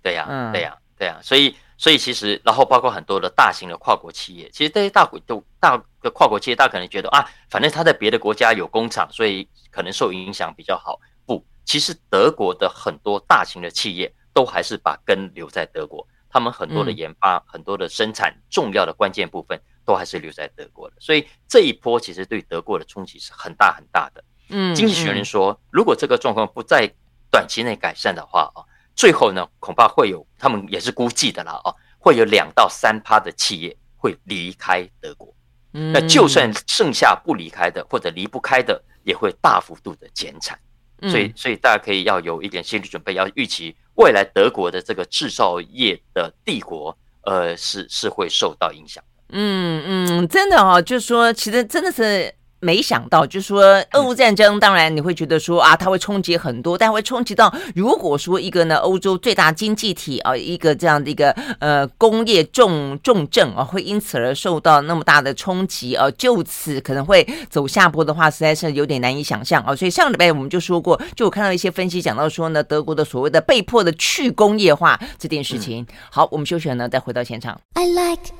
[0.02, 1.56] 对呀，对呀，对呀，所以。
[1.78, 11.02] 所以其实，然后包括很多的大型的跨国企业，其实这些大国都大的跨国企业，大家可能觉得啊，反正他在别的国家有工厂，所以可能受影响比较好。
[11.26, 20.96] 不，其实德国的很多大型的企业都还是把根留在德国，他们很多的研发、很多的生产重要的关键部分都还是留在德国的。
[21.00, 24.24] 所以这一波其实对德国的冲击是很大很大的。
[24.50, 26.90] 嗯，经济学人说，如果这个状况不在
[27.32, 28.64] 短期内改善的话啊。
[28.98, 35.35] 最后呢，恐怕会有，他们也是估计的啦，哦，会有两到三趴的企业会离开德国。
[35.76, 40.58] 嗯，那就算剩下不离开的或者离不开的，也会大幅度的减产。
[41.02, 49.04] 所以，所以大家可以要有一点心理准备，要预期未来德国的这个制造业的帝国，呃，是是会受到影响。
[49.30, 52.34] 嗯嗯，真的哦，就是说，其实真的是。
[52.66, 69.76] 没想到，就是说，俄乌战争，当然你会觉得说啊，它会冲击很多，但会冲击到，如果说一个呢，欧洲最大经济体啊，一个这样的一个呃工业重重镇啊，会因此而受到那么大的冲击啊，就此可能会走下坡的话，实在是有点难以想象啊。
[69.76, 75.86] 所以上礼拜我们就说过，就我看到一些分析讲到说呢，德国的所谓的被迫的去工业化这件事情。
[76.10, 77.60] 好，我们休息了呢，再回到现场。
[77.74, 78.34] I like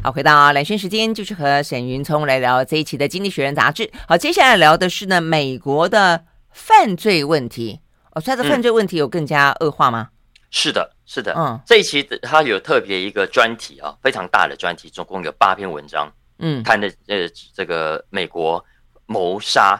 [0.00, 3.90] 好，回到蓝轩时间，就是和沈云聪来聊这一期的《经济学人》杂志。
[4.06, 7.80] 好，接下来聊的是呢，美国的犯罪问题。
[8.12, 10.10] 哦，他的犯罪问题有更加恶化吗？
[10.50, 18.64] 是的，是的，嗯，这一期它有特别一个专题啊，非常大的专题，总共有八篇文章，嗯，谈的呃这个美国
[19.06, 19.76] 谋杀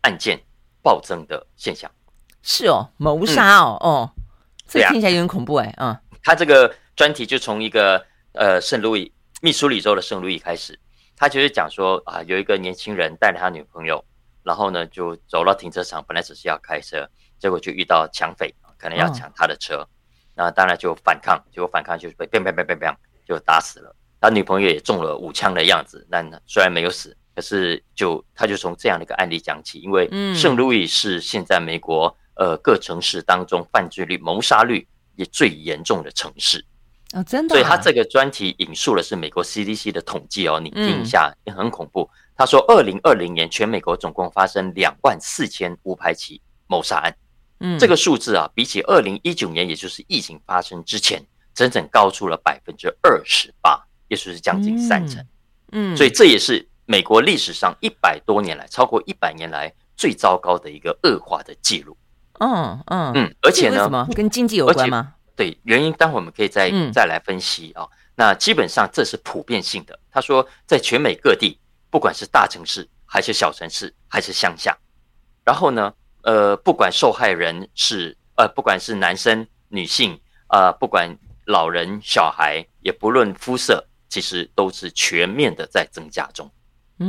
[0.00, 0.40] 案件
[0.82, 1.88] 暴增的现象。
[2.42, 4.10] 是哦，谋杀哦，嗯、哦，
[4.68, 10.78] 这听起来有点恐怖哎，嗯，他这个专题就从一个呃圣路易密苏里州的圣路易开始，
[11.16, 14.04] 他就是讲说啊，有一个年轻人带着他女朋友，
[14.42, 18.54] 然后呢就走到停车场，本来只是要开车，结果就遇到抢匪。
[18.76, 19.88] 可能要抢他的车，
[20.34, 22.94] 那、哦、当然就反抗，结果反抗就是被砰砰砰砰砰
[23.26, 23.96] 就打死了。
[24.20, 36.62] 他女朋友也中了五枪的样子，但虽然没有死，可是就他就从这样的一个案例讲起，因为圣路易是现在美国呃各城市当中犯罪率、谋杀率也最严重的城市
[37.14, 37.56] 哦，真的、啊。
[37.56, 42.10] 所以他这个专题引述的是美国 CDC 的统计哦，你听一下也很恐怖。
[42.36, 47.16] 他说，二零二零年全美国总共发生两万四千五百起谋杀案。
[47.60, 51.24] 嗯，这个数字啊，比起二零一九年，也就是疫情发生之前，
[51.54, 55.24] 整整高出了百分之二十八，也就是将近三成。
[55.70, 61.96] 嗯，所以这也是美国历史上一百多年来，超过一百年来最糟糕的一个恶化的记录。
[62.40, 65.14] 嗯嗯嗯，而且呢，跟经济有关吗？
[65.36, 67.88] 对，原因待会我们可以再再来分析啊。
[68.14, 69.98] 那基本上这是普遍性的。
[70.10, 71.58] 他说，在全美各地，
[71.90, 74.76] 不管是大城市还是小城市还是乡下，
[75.44, 75.92] 然后呢，
[76.22, 80.18] 呃，不管受害人是呃，不管是男生、女性，
[80.48, 81.16] 呃，不管
[81.46, 86.48] 老人、小孩，也不论肤色，其实都是全面的在增加中。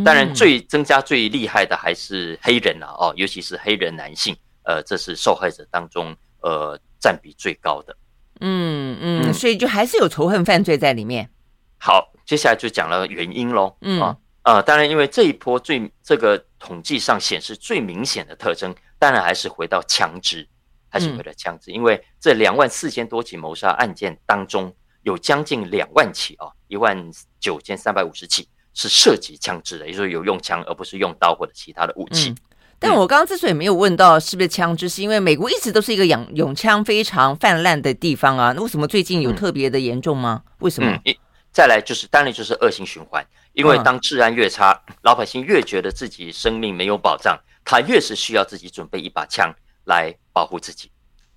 [0.04, 7.96] 当然，最增加最厉害的还是黑人啊，哦，尤其是黑人男性，呃，这是受害者当中呃占比最高的。
[8.40, 11.30] 嗯嗯，所以就还是有仇恨犯罪在里面。
[11.78, 13.76] 好，接下来就讲了原因喽。
[13.82, 18.74] 嗯啊，呃，当然，因为这一波最这个统计上显示最明显的特征。
[18.98, 20.48] 当然还是回到枪支，
[20.88, 26.98] 还是回到枪支，因为这两万四千多起谋杀案件当中，有将近两万起啊，一万
[27.40, 32.30] 九千三百五十起是涉及枪支的，也就是有用枪，而不是用刀或者其他的武器。
[32.30, 32.38] 嗯、
[32.80, 40.44] 但我刚刚之所以没有问到是不是枪支，是因为美国一直都是一个养拥枪非常泛滥的地方啊，那为什么最近有特别的严重吗？
[40.60, 40.92] 为什么？
[41.06, 41.16] 嗯、
[41.52, 47.40] 再来就是，当然就是恶性循环，因为当治安越差，老百姓越觉得自己生命没有保障。
[47.68, 49.52] 他越是需要自己准备一把枪
[49.86, 50.92] 来保护自己，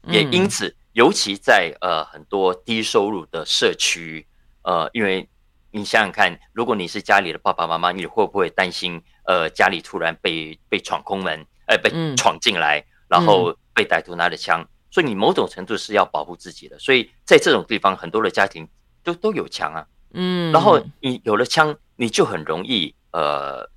[0.09, 4.27] 也因此，尤其在呃很多低收入的社区，
[4.61, 5.27] 呃，因为
[5.71, 18.67] 你想想看，如果你是家里的爸爸妈妈，你会不会担心呃家里突然被被闯空门，呃被闯进来，然后被歹徒拿着枪，所以你某种程度是要保护自己的，所以在这种地方，很多的家庭
[19.05, 23.71] 都都有枪啊，嗯，然后你有了枪，你就很容易呃。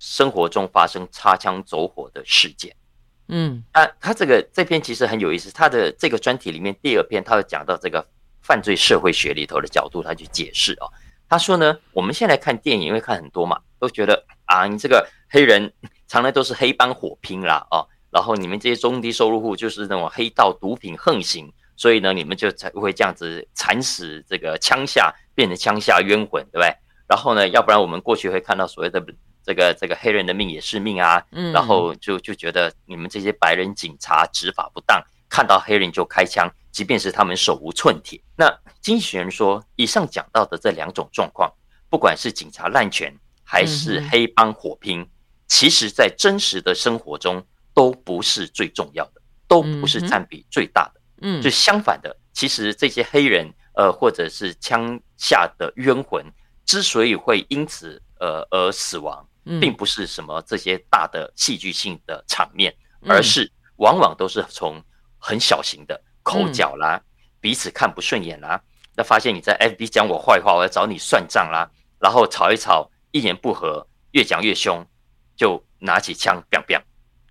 [0.00, 2.72] 生活中发生擦枪走火的事件，
[3.26, 5.50] 嗯，啊，他这个这篇其实很有意思。
[5.50, 8.06] 他的这个专题里面第二篇，他有讲到这个
[8.40, 10.86] 犯罪社会学里头的角度，他去解释哦。
[11.28, 15.72] 他说呢，我们现在看电影，因为看很多嘛，都觉得啊，你这个黑人
[16.06, 26.74] 常常都是黑帮火拼啦，哦，然后你们这些中低收入户就是那种黑道毒品横行，所以呢，你们就才会这样子惨死这个枪下，变成枪下冤魂，对不对？
[27.06, 29.04] 然后呢，要不然我们过去会看到所谓的。
[29.44, 38.20] 这个这个黑人的命也是命啊，嗯，然后就就觉得你们这些白人警察执法不当，看到黑人就开枪，即便是他们手无寸铁。
[38.36, 41.50] 那经济学人说，以上讲到的这两种状况，
[41.88, 43.10] 不管是警察滥权
[43.48, 45.08] 还是黑帮火拼，嗯，
[45.46, 51.00] 其实在真实的生活中都不是最重要的，都不是占比最大的。
[51.22, 56.22] 嗯，就相反的，其实这些黑人呃或者是枪下的冤魂，
[56.66, 59.26] 之所以会因此呃而死亡。
[59.62, 62.70] 并不是什么这些大的戏剧性的场面，
[63.06, 64.78] 而是往往都是从
[65.16, 67.00] 很小型的口角啦，
[67.40, 68.60] 彼此看不顺眼啦，
[68.94, 71.66] 那发现你在 FB 讲我坏话，我要找你算账啦，
[71.98, 74.84] 然后吵一吵，一言不合，越讲越凶，
[75.36, 76.82] 就拿起枪，biang biang。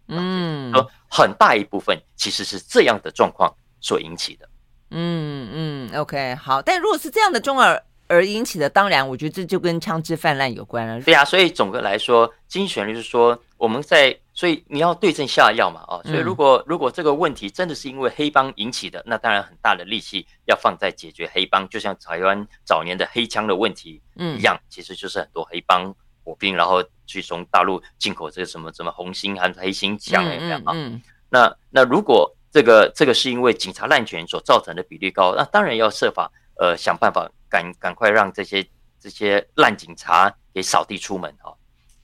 [0.08, 0.74] 嗯，
[1.10, 4.50] 很大一部分其实是这样的状况所引起的。
[4.92, 7.84] 嗯嗯，OK，好，但如果是这样的中耳。
[8.10, 11.02] 而引起的，当然，我觉得这就跟枪支泛滥有关了。
[11.02, 25.92] 对啊，所以总的来说，经济学人就是说，我们在，所以你要对症下药嘛，哦，所以如果如果这个问题真的是因为黑帮引起的，那当然很大的力气要放在解决黑帮，就像台湾早年的黑枪的问题一样，其实就是很多黑帮
[26.24, 30.76] 火并，然后去从大陆进口这个什么什么红心还是黑心枪一样啊。
[31.30, 37.30] 那那如果这个这个是因为警察滥权所造成的比率高，那当然要设法呃想办法。
[37.50, 38.62] 赶赶快让这些
[39.00, 41.56] 这些烂警察给扫地出门哈，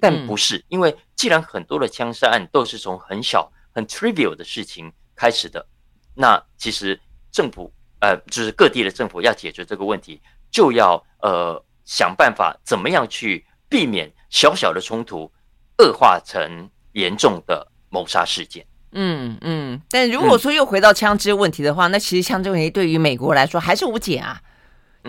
[0.03, 5.65] 但不是，因为既然很多的枪杀案都是从很小很 trivial 的事情开始的，
[6.13, 6.99] 那其实
[7.31, 15.31] 政府呃，就是各地的政府要解决这个问题，就要呃想办法怎么样去避免小小的冲突
[15.77, 18.65] 恶化成严重的谋杀事件。
[18.91, 24.41] 嗯嗯，但如果说又回到枪支问题的话，嗯、那其实枪支问题对于美国来说还是无解啊。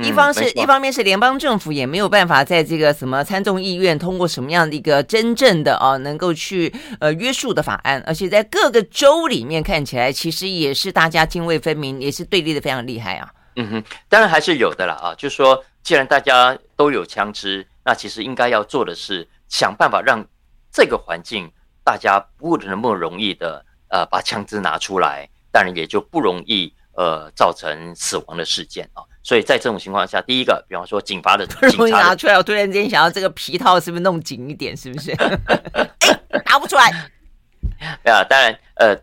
[0.02, 13.30] 一方是、嗯、一方面是联邦政府也没有办法在这个什么参众议院通过什么样的一个真正的啊能够去呃约束的法案，而且在各个州里面看起来其实也是大家泾渭分明，也是对立的非常厉害啊。
[13.56, 20.26] 嗯哼，当然还是有的啦啊，就是说既然大家都有枪支，那其实应该要做的是想办法让
[20.72, 21.48] 这个环境
[21.84, 29.04] 大家不那么容易的呃把枪支拿出来，当然也就不容易呃造成死亡的事件啊。
[29.24, 35.12] 所以在这种情况下，第一个，比方说警察的， 警察拿出来，我突然间想要这个皮套是不是弄紧一点，是不是？
[35.72, 36.90] 哎，拿不出来。
[38.04, 38.94] 啊，当然，呃，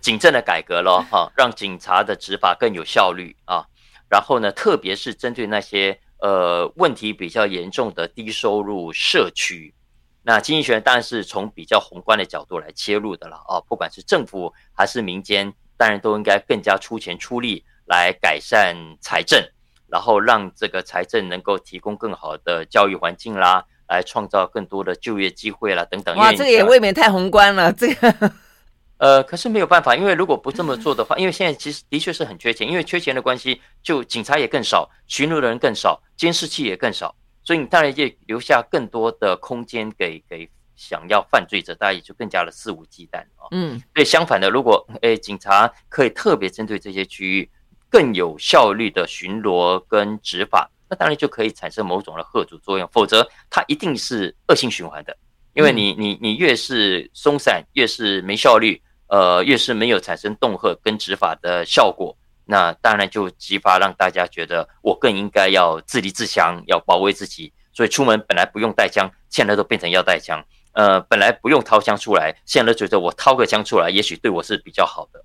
[0.00, 3.66] 警政的改革咯，哈、啊，让警察的执法更有效率啊。
[4.08, 9.74] 然后呢，特别是针对那些呃问题比较严重的低收入社区，
[10.22, 13.60] 那经济学当然是从比较宏观的角度来切入的了啊。
[13.68, 19.46] 不管是政府还是民间，当然都应该更加出钱出力来改善财政。
[19.88, 26.16] 然后让这个财政能够提供更好的教育环境啦，来创造更多的就业机会啦，等等。
[26.16, 27.72] 哇，这个也未免太宏观了。
[27.74, 28.32] 这个，
[28.98, 43.46] 呃，可是没有办法，因为如果不这么做的话，因为现在其实的确是很缺钱，因为缺钱的关系，就警察也更少，巡逻的人更少，监视器也更少，所以你当然也留下更多的空间给给想要犯罪者，大家也就更加的肆无忌惮啊。
[43.52, 47.48] 嗯，对，相反的，如果诶警察可以特别针对这些区域。
[47.96, 55.16] 更有效率的巡逻跟执法，那当然就可以产生某种的吓阻作用，否则它一定是恶性循环的。
[55.54, 67.50] 因为你你你越是松散，越是没效率，呃，越是没有产生恫吓跟执法的效果，那当然就激发让大家觉得我更应该要自立自强，要保卫自己。
[67.72, 70.44] 所以出门本来不用带枪，现在都变成要带枪。
[70.72, 75.24] 呃，本来不用掏枪出来，现在都觉得我掏个枪出来，也许对我是比较好的。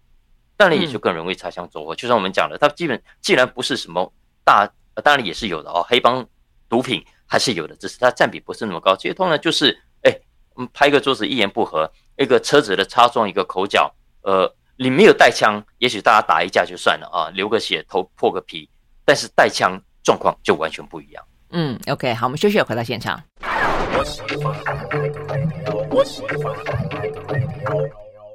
[0.61, 4.13] 当然也就更容易擦枪走火，就像我们讲的，它基本既然不是什么
[4.45, 4.71] 大，
[5.03, 6.23] 当然也是有的哦，黑帮
[6.69, 8.95] 毒品还是有的，只是它占比不是那么高。
[8.95, 10.15] 其实通常就是，哎，
[10.53, 18.69] 我们拍一个桌子一言不合，一个车子的擦撞一个口角，呃，你没有带枪，也许大家打一架就算了啊，流个血头破个皮，
[19.03, 21.23] 但是带枪状况就完全不一样。
[21.49, 23.19] 嗯，OK，好，我们休息，回到现场。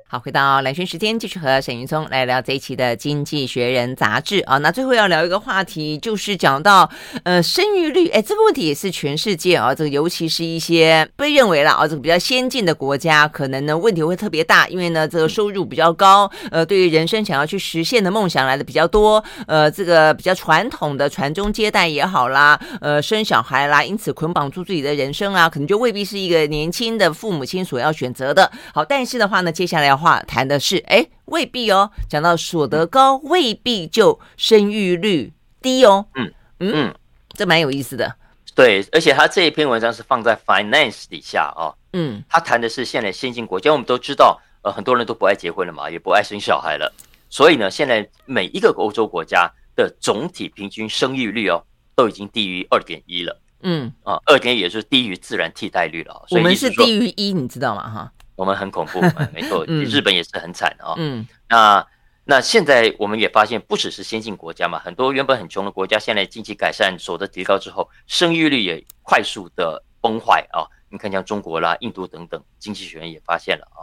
[0.09, 4.57] 好，回到蓝轩时间，继续和沈云聪来聊这一期的《经济学人》杂志啊。
[4.59, 6.89] 那最后要聊一个话题，就是讲到
[7.25, 28.49] 呃生育率，哎，这个问题也是全世界啊，这个尤其是一些被认为了啊，这个比较先进的国家，可能呢问题会特别大，因为呢这个收入比较高，呃，对于人生想要去实现的梦想来的比较多，呃，这个比较传统的传宗接代也好啦，呃，生小孩啦，因此捆绑住自己的人生啊，可能就未必是一个年轻的父母亲所要选择的。
[28.73, 29.96] 好，但是的话呢，接下来要。
[29.97, 31.91] 话谈的是，哎，未必哦。
[32.09, 35.33] 讲到所得高，未必就生育率
[35.63, 36.07] 低哦。
[36.15, 36.95] 嗯嗯，嗯，
[37.35, 38.15] 这蛮有意思的。
[38.55, 41.75] 对，而且他这一篇文章是放在 Finance 底下哦。
[41.93, 46.91] 嗯，他谈的是现在先进国家，我们都知道，呃，很多人都不爱结婚了嘛，也不爱生小孩了。
[47.29, 51.63] 所以呢，现在每一个欧洲国家的总体平均生育率哦，
[51.95, 53.39] 都已经低于二点一了。
[53.63, 56.25] 嗯啊，二点一也就是低于自然替代率了。
[56.31, 57.91] 我们是低于一，你知道吗？
[57.91, 58.13] 哈。
[58.37, 59.01] 我们很恐怖，
[59.35, 60.95] 没错，日本也是很惨啊。
[60.99, 61.85] 嗯，那
[62.25, 70.67] 那现在我们也发现，不只是先进国家嘛，很多原本很穷的国家，现在经济改善、所得提高之后，生育率也快速的崩坏啊。
[70.89, 73.83] 你看，像中国啦、印度等等，经济学人也发现了啊。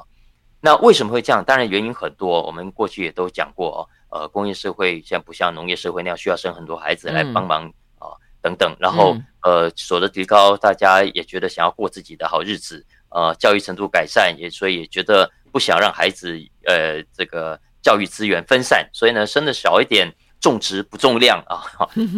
[0.62, 1.44] 那为什么会这样？
[1.44, 3.80] 当然原因很多，我们过去也都讲过哦。
[4.10, 7.66] 呃，工业社会现在不像农业社会那样需要生很多孩子来帮忙
[7.98, 8.74] 啊，等等。
[8.80, 12.86] 然后呃，所得提高，大家也觉得想要过自己的好日子。
[13.14, 21.62] 呃，教育程度改善，也所以也觉得不想让孩子呃这个教育资源分散，所以呢生的少一点，重质不重量啊，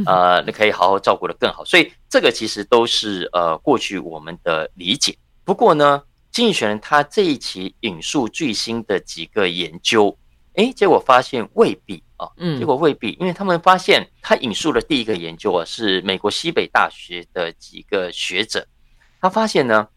[0.06, 1.66] 呃， 你可以好好照顾的更好。
[1.66, 5.14] 所以这个其实都是呃过去我们的理解。
[5.44, 10.18] 不过呢，经济学人他这一期引述最新的几个研究，
[10.54, 18.66] 诶，结果发现未必啊，嗯，结果未必，因为他们发现他引述的第一个研究啊是美国西北大学的几个学者，
[19.20, 19.90] 他发现呢。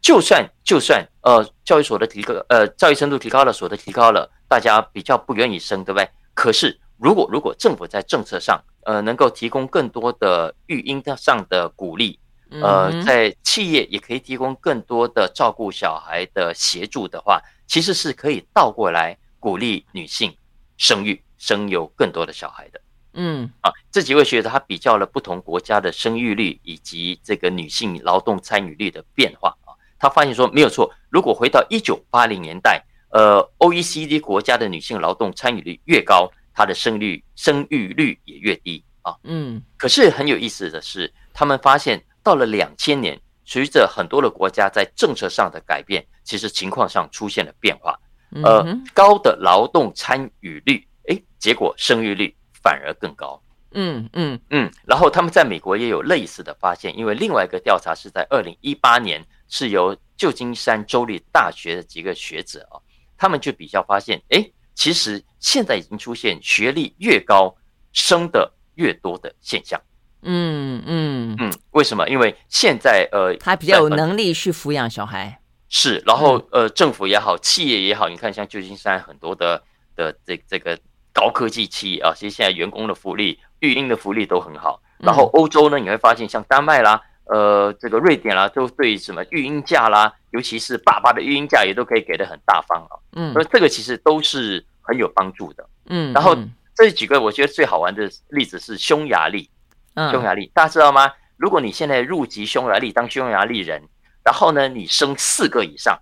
[0.00, 6.08] 就算就算呃教育所得提高，呃教育程度提高了，所得提高了，大家比较不愿意生，对不对？
[6.34, 12.18] 可是如果如果政府在政策上呃能够提供更多的育婴上的鼓励，
[12.62, 20.34] 呃在企业也可以提供更多的照顾小孩的协助的话，其实是可以倒过来鼓励女性
[20.76, 21.22] 生育。
[21.40, 22.78] 生有更多的小孩的。
[23.14, 29.59] 嗯，啊，这几位学者他比较了不同国家的生育率以及这个女性劳动参与率的变化啊，
[30.00, 39.14] 他发现说没有错，如果回到一九八零年代，呃，OECD 国家的女性劳动参与率越高，她的生育生育率也越低啊。
[39.24, 47.96] 嗯，可是很有意思的是，他们发现到了两千年，随着很多的国家在政策上的改变，其实情况上出现了变化。
[48.42, 52.34] 呃，高的劳动参与率，诶，结果生育率。
[52.62, 53.42] 反而更高，
[53.72, 62.82] 嗯嗯嗯，然后他们在美国也有类似的发现，因为另外一个调查是在二零一八年，是由旧金山州立大学的几个学者啊，
[63.16, 64.44] 他们就比较发现，哎，
[64.74, 67.54] 其实现在已经出现学历越高
[67.92, 69.80] 升的越多的现象，
[70.22, 72.08] 嗯嗯嗯，为什么？
[72.08, 79.62] 因为现在呃，他比较有能力去抚养小孩，是，然后呃，政府也好，企业也好，你看像旧金山很多的
[79.94, 80.76] 的这这个。
[81.12, 84.80] 高科技企业啊，其实现在员工的福利、育婴的福利都很好。
[84.98, 92.92] 然后欧洲呢，你会发现像丹麦啦、呃，这个瑞典啦，都对什么育婴假啦，尤其是爸爸的育婴假也都可以给的很大方啊。
[93.12, 95.66] 嗯，所以这个其实都是很有帮助的。
[95.86, 96.36] 嗯，然后
[96.74, 99.48] 这几个我觉得最好玩的例子是匈牙利。
[99.94, 101.10] 嗯，匈牙利大家知道吗？
[101.36, 103.82] 如果你现在入籍匈牙利当匈牙利人，
[104.22, 105.98] 然后呢，你生四个以上，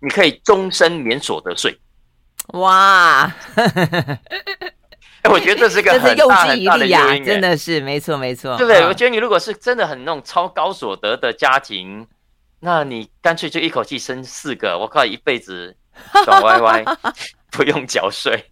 [0.00, 1.78] 你可以终身免所得税。
[2.48, 3.26] 哇，
[5.32, 8.84] 我觉得这是个很大很大的原因，真的是没错没错，对不对？
[8.86, 12.06] 我觉得你如果是真的很那种超高所得的家庭，
[12.60, 15.76] 那你干脆就一口气生四个，我靠，一辈子
[16.24, 16.84] 爽歪歪，
[17.50, 18.44] 不用缴税。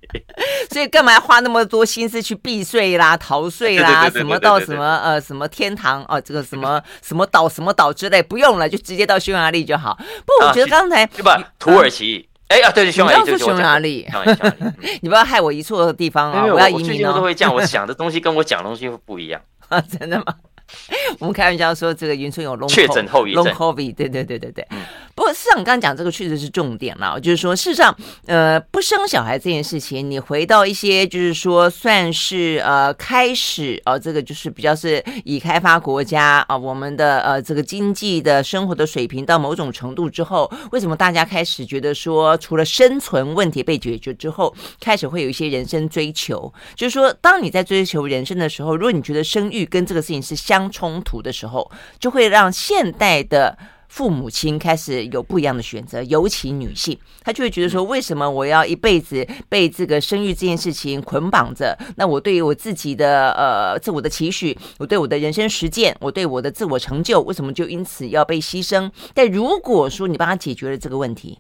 [0.71, 4.09] 所以干嘛要花那么多心思去避税啦、逃税啦？
[4.11, 9.97] 什么到什么呃什么天堂哦，这个什么 什么岛什么岛之类，不用了，就直接到匈牙利就好。
[10.25, 11.53] 不，我觉得刚才对吧？
[11.59, 12.29] 土耳其。
[12.49, 14.07] 哎呀，对对，匈牙利，就是匈牙利。
[15.03, 16.45] 你不要害我移错地方啊！
[16.47, 19.81] 我要移民最近都会这样，我想的东西跟我讲的东西会不一样啊！
[19.99, 20.25] 真的吗？
[21.19, 24.67] 我们开玩笑说，这个云村有 long 确诊后遗症 long covid，对对对对对。
[24.71, 24.79] 嗯、
[25.15, 27.97] 不过，市长刚刚讲这个确实是重点了，就是说，事实上，
[28.27, 46.53] 呃，不生小孩这件事情，你回到一些就是说，算是呃开始哦、呃，这个就是比较是已开发国家啊、呃，我们的呃这个经济的生活的水平到某种程度之后，为什么大家开始觉得说，除了生存问题被解决之后，开始会有一些人生追求？
[46.75, 53.57] 就是说，当你在追求人生的时候，如果你觉得生育跟这个事情是相相冲突的时候，就会让现代的
[53.89, 61.77] 父母亲开始有不一样的选择，尤其女性，她就会觉得说：为什么我要一辈子被这个生育这件事情捆绑着？
[61.97, 68.91] 那我对于我自己的呃自我的期许，我对我的人生实践，我对我的自我成就，为什么就因此要被牺牲？
[69.13, 71.39] 但如果说你帮他解决了这个问题，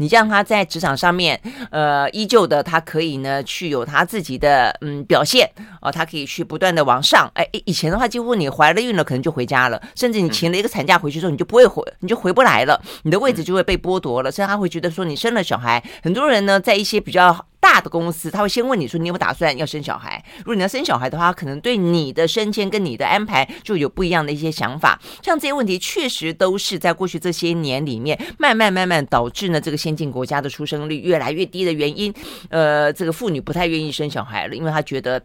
[0.00, 1.38] 你让他在职场上面，
[1.70, 5.46] 呃，依旧的，他可以呢去有他自己的嗯表现
[5.82, 7.30] 哦，他可以去不断的往上。
[7.34, 14.32] 哎，以前的话，几乎你怀了孕了，可能就回家了，甚至你请了一个产假回去之后，你就不会回，你就回不来了，你的位置就会被剥夺了。
[14.32, 17.44] 所以他会觉得说，你生了小孩，很多人呢，在一些比较。
[17.60, 20.24] 大的公司他会先问你说，你有没有打算要生小孩？
[20.38, 24.98] 如果你要生小孩的话，可能对你的升迁跟你的安排就有不一样的一些想法。
[25.22, 32.12] 像这些问题，确实都是在过去这些年里面慢慢慢慢导致呢这个先进国家的出生率越来越低的原因。
[32.48, 35.22] 呃，这个妇女不太愿意生小孩了，因为她觉得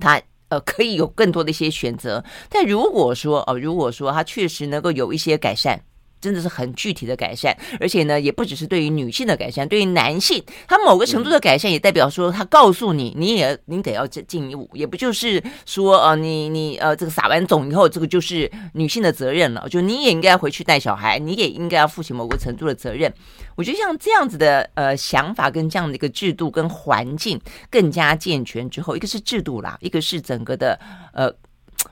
[0.00, 2.24] 她呃可以有更多的一些选择。
[2.48, 5.82] 但如果说哦、呃，如果说她确实能够有一些改善。
[6.20, 23.12] 真的是很具体的改善，而且呢，也不只是对于女性的改善，对于男性，他某个程度的改善，也代表说，他告诉你，你也你得要进一步，也不就是说，呃，你你呃，这个撒完种以后，这个就是女性的责任了，就你也应该回去带小孩，你也应该要负起某个程度的责任。
[23.54, 27.40] 我觉得像这样子的呃想法跟这样的一个制度跟环境
[27.70, 30.78] 更加健全之后，一个是制度啦，一个是整个的
[31.12, 31.32] 呃，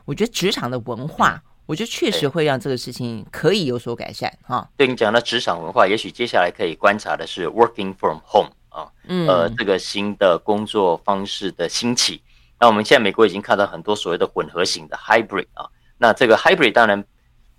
[0.04, 1.42] 我觉得职场的文化。
[1.66, 4.68] 我觉得确实会让这个事情可以有所改善哈。
[4.76, 12.22] 对你讲到职场文化，也许接下来可以观察的是 working from home 啊，嗯，呃，这个新的工作方式的兴起。
[12.60, 15.66] 那我们现在美国已经看到很多所谓的混合型的 hybrid 啊，
[15.98, 17.02] 那这个 hybrid 当然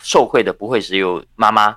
[0.02, 1.76] 受惠的不会只有妈妈，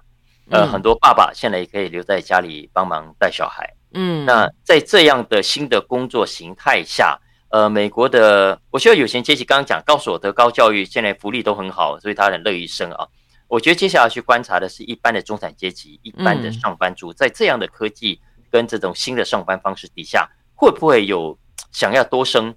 [0.50, 3.74] 呃，很多爸爸现在也可以留在家里帮忙带小孩。
[3.94, 7.18] 嗯，那在这样的新的工作形态下。
[7.50, 13.08] 呃，美国的，我觉得有钱阶级刚刚讲高所得、高教育，现在福利都很好，所以他很乐意生啊。
[13.46, 18.20] 我觉得接下来去观察的是一般的中产阶级、一般的上班族，在这样的科技
[18.50, 21.38] 跟这种新的上班方式底下，会不会有
[21.72, 22.54] 想要多生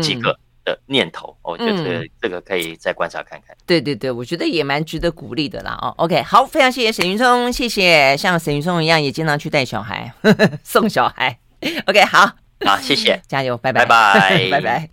[0.00, 1.36] 几个的念头？
[1.42, 3.56] 我觉得这个可以再观察看看。
[3.66, 5.76] 对对对，我觉得也蛮值得鼓励的啦。
[5.82, 11.40] 哦，OK，好，非常谢谢沈云聪，谢谢像沈云聪一样也经常去带小孩、呵 呵送小孩。
[11.86, 12.47] OK，好。
[12.64, 14.88] 好，谢谢，加油，拜拜，拜拜， 拜拜。